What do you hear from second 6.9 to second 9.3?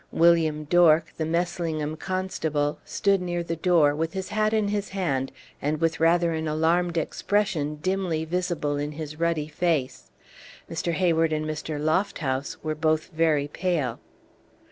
expression dimly visible in his